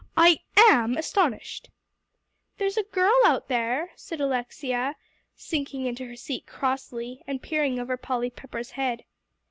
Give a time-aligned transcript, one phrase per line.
[0.17, 1.69] I am astonished."
[2.57, 4.95] "There's a girl out there," said Alexia,
[5.35, 9.05] sinking into her seat crossly, and peering over Polly Pepper's head.